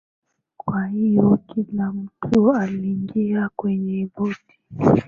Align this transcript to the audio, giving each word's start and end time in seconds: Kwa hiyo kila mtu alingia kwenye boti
Kwa 0.57 0.87
hiyo 0.87 1.39
kila 1.47 1.91
mtu 1.91 2.53
alingia 2.53 3.49
kwenye 3.55 4.09
boti 4.17 4.59